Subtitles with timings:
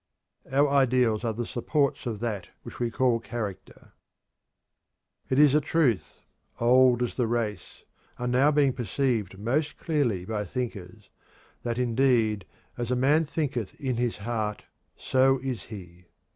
[0.51, 3.93] Our ideals are the supports of that which we call character.
[5.29, 6.23] It is a truth,
[6.59, 7.83] old as the race,
[8.17, 11.11] and now being perceived most clearly by thinkers,
[11.61, 12.45] that indeed
[12.79, 14.63] "as a man thinketh in his heart
[14.97, 16.05] so is he."